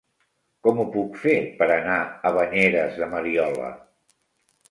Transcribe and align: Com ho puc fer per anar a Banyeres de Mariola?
Com 0.67 0.79
ho 0.83 0.85
puc 0.93 1.19
fer 1.25 1.33
per 1.59 1.67
anar 1.75 1.99
a 2.29 2.33
Banyeres 2.37 2.97
de 3.03 3.09
Mariola? 3.13 3.71